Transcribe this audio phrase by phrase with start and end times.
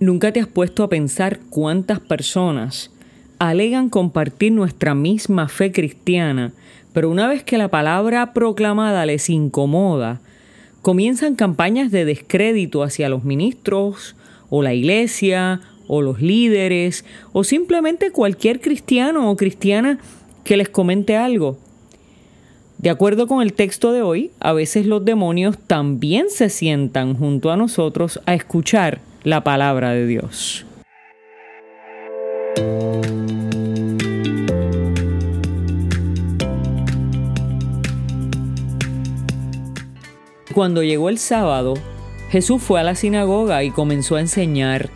[0.00, 2.90] ¿Nunca te has puesto a pensar cuántas personas
[3.38, 6.54] alegan compartir nuestra misma fe cristiana,
[6.94, 10.22] pero una vez que la palabra proclamada les incomoda,
[10.80, 14.16] comienzan campañas de descrédito hacia los ministros
[14.48, 17.04] o la iglesia o los líderes
[17.34, 19.98] o simplemente cualquier cristiano o cristiana
[20.44, 21.58] que les comente algo?
[22.78, 27.52] De acuerdo con el texto de hoy, a veces los demonios también se sientan junto
[27.52, 30.64] a nosotros a escuchar la palabra de Dios.
[40.54, 41.74] Cuando llegó el sábado,
[42.30, 44.90] Jesús fue a la sinagoga y comenzó a enseñar.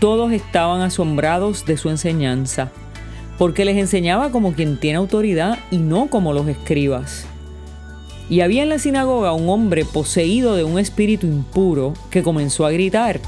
[0.00, 2.70] Todos estaban asombrados de su enseñanza,
[3.38, 7.26] porque les enseñaba como quien tiene autoridad y no como los escribas.
[8.28, 12.70] Y había en la sinagoga un hombre poseído de un espíritu impuro que comenzó a
[12.70, 13.20] gritar,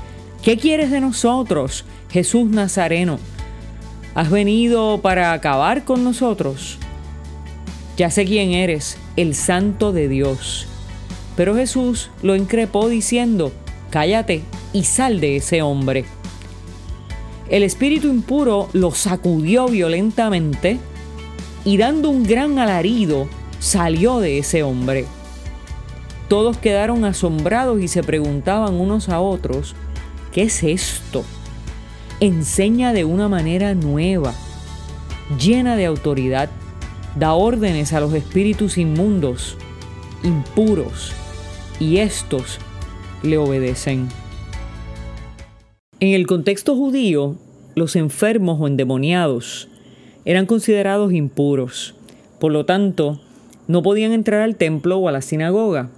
[0.47, 3.19] ¿Qué quieres de nosotros, Jesús Nazareno?
[4.15, 6.79] ¿Has venido para acabar con nosotros?
[7.97, 10.69] Ya sé quién eres, el santo de Dios.
[11.35, 13.51] Pero Jesús lo increpó diciendo,
[13.91, 16.05] cállate y sal de ese hombre.
[17.49, 20.79] El espíritu impuro lo sacudió violentamente
[21.65, 23.27] y dando un gran alarido
[23.59, 25.07] salió de ese hombre.
[26.29, 29.75] Todos quedaron asombrados y se preguntaban unos a otros,
[30.37, 31.25] ¿Qué es esto?
[32.21, 34.35] Enseña de una manera nueva,
[35.41, 36.51] llena de autoridad,
[37.19, 39.57] da órdenes a los espíritus inmundos,
[40.23, 41.15] impuros,
[41.81, 42.59] y estos
[43.23, 44.11] le obedecen.
[46.01, 47.37] En el contexto judío,
[47.75, 49.69] los enfermos o endemoniados
[50.27, 51.95] eran considerados impuros,
[52.41, 53.23] por lo tanto,
[53.69, 55.89] no podían entrar al templo o a la sinagoga.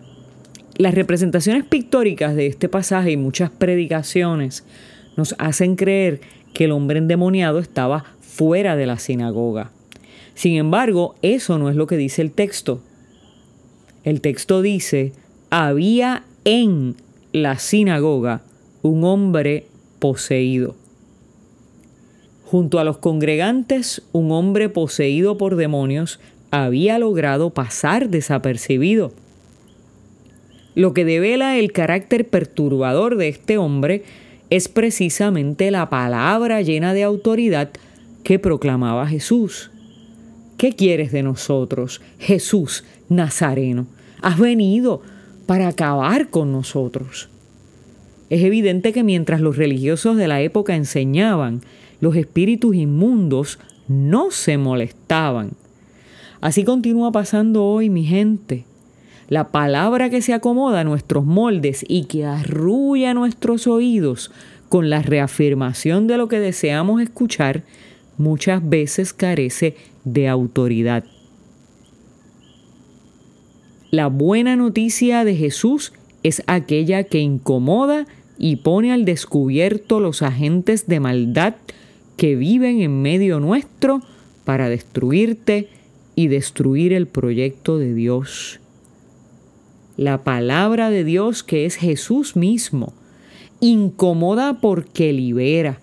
[0.79, 4.65] Las representaciones pictóricas de este pasaje y muchas predicaciones
[5.17, 6.21] nos hacen creer
[6.55, 9.73] que el hombre endemoniado estaba fuera de la sinagoga.
[10.35, 12.81] Sin embargo, eso no es lo que dice el texto.
[14.05, 15.13] El texto dice,
[15.51, 16.95] había en
[17.33, 18.43] la sinagoga
[18.83, 19.67] un hombre
[19.99, 20.77] poseído.
[22.45, 26.21] Junto a los congregantes, un hombre poseído por demonios
[26.53, 29.13] había logrado pasar desapercibido.
[30.79, 34.05] Lo que devela el carácter perturbador de este hombre
[34.49, 37.71] es precisamente la palabra llena de autoridad
[38.23, 39.73] que proclamaba Jesús.
[40.57, 43.89] ¿Qué quieres de nosotros, Jesús Nazareno?
[44.23, 45.03] Has venido
[45.47, 47.29] para acabar con nosotros.
[48.31, 51.63] Es evidente que mientras los religiosos de la época enseñaban,
[52.01, 53.59] los espíritus inmundos
[53.89, 55.55] no se molestaban.
[56.41, 58.65] Así continúa pasando hoy, mi gente
[59.29, 64.31] la palabra que se acomoda a nuestros moldes y que arrulla nuestros oídos
[64.69, 67.63] con la reafirmación de lo que deseamos escuchar,
[68.17, 71.05] muchas veces carece de autoridad.
[73.91, 78.07] La buena noticia de Jesús es aquella que incomoda
[78.39, 81.55] y pone al descubierto los agentes de maldad
[82.17, 84.03] que viven en medio nuestro
[84.45, 85.69] para destruirte
[86.15, 88.61] y destruir el proyecto de Dios
[89.99, 92.95] la palabra de Dios que es Jesús mismo.
[93.61, 95.81] Incomoda porque libera,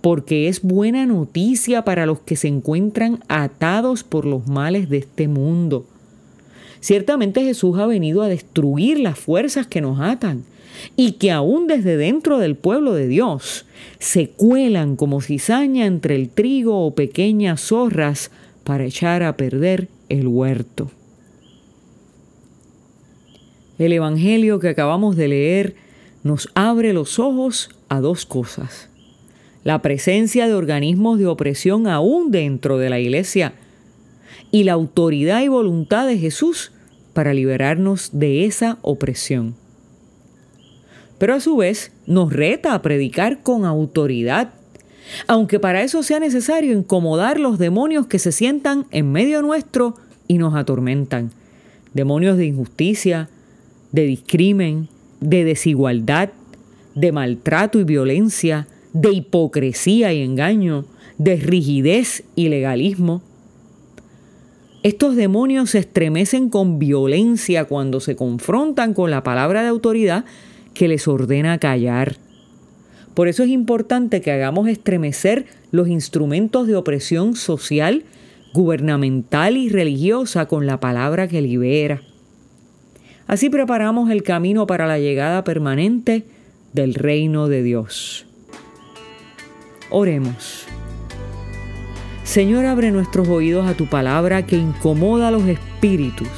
[0.00, 5.28] porque es buena noticia para los que se encuentran atados por los males de este
[5.28, 5.86] mundo.
[6.80, 10.44] Ciertamente Jesús ha venido a destruir las fuerzas que nos atan
[10.96, 13.66] y que aún desde dentro del pueblo de Dios
[13.98, 18.30] se cuelan como cizaña entre el trigo o pequeñas zorras
[18.64, 20.90] para echar a perder el huerto.
[23.82, 25.74] El Evangelio que acabamos de leer
[26.22, 28.88] nos abre los ojos a dos cosas.
[29.64, 33.54] La presencia de organismos de opresión aún dentro de la iglesia
[34.52, 36.70] y la autoridad y voluntad de Jesús
[37.12, 39.56] para liberarnos de esa opresión.
[41.18, 44.54] Pero a su vez nos reta a predicar con autoridad,
[45.26, 49.96] aunque para eso sea necesario incomodar los demonios que se sientan en medio nuestro
[50.28, 51.32] y nos atormentan.
[51.94, 53.28] Demonios de injusticia,
[53.92, 54.88] de discrimen,
[55.20, 56.30] de desigualdad,
[56.94, 60.84] de maltrato y violencia, de hipocresía y engaño,
[61.18, 63.22] de rigidez y legalismo.
[64.82, 70.24] Estos demonios se estremecen con violencia cuando se confrontan con la palabra de autoridad
[70.74, 72.16] que les ordena callar.
[73.14, 78.04] Por eso es importante que hagamos estremecer los instrumentos de opresión social,
[78.54, 82.02] gubernamental y religiosa con la palabra que libera.
[83.32, 86.26] Así preparamos el camino para la llegada permanente
[86.74, 88.26] del reino de Dios.
[89.88, 90.66] Oremos.
[92.24, 96.28] Señor, abre nuestros oídos a tu palabra que incomoda a los espíritus,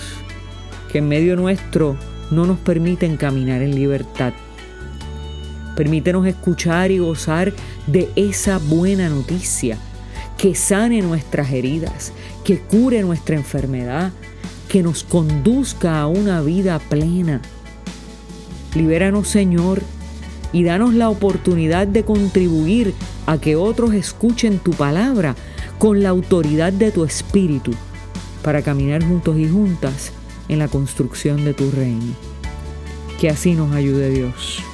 [0.93, 1.97] que en medio nuestro
[2.31, 4.33] no nos permiten caminar en libertad.
[5.75, 7.53] Permítenos escuchar y gozar
[7.89, 9.79] de esa buena noticia
[10.39, 12.13] que sane nuestras heridas,
[12.45, 14.13] que cure nuestra enfermedad,
[14.75, 17.41] que nos conduzca a una vida plena.
[18.75, 19.81] Libéranos, Señor,
[20.53, 22.93] y danos la oportunidad de contribuir
[23.27, 25.37] a que otros escuchen tu palabra
[25.79, 27.71] con la autoridad de tu Espíritu
[28.43, 30.11] para caminar juntos y juntas
[30.49, 32.13] en la construcción de tu reino.
[33.21, 34.74] Que así nos ayude Dios.